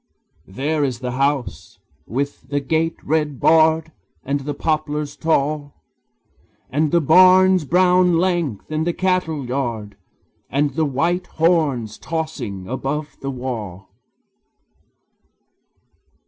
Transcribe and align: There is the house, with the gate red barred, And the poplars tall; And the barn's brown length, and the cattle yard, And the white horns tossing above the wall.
There 0.47 0.83
is 0.83 0.97
the 0.97 1.11
house, 1.11 1.77
with 2.07 2.49
the 2.49 2.59
gate 2.59 2.95
red 3.03 3.39
barred, 3.39 3.91
And 4.25 4.39
the 4.39 4.55
poplars 4.55 5.15
tall; 5.15 5.75
And 6.71 6.89
the 6.91 6.99
barn's 6.99 7.65
brown 7.65 8.17
length, 8.17 8.71
and 8.71 8.87
the 8.87 8.93
cattle 8.93 9.45
yard, 9.45 9.95
And 10.49 10.71
the 10.73 10.85
white 10.85 11.27
horns 11.27 11.99
tossing 11.99 12.67
above 12.67 13.17
the 13.21 13.29
wall. 13.29 13.91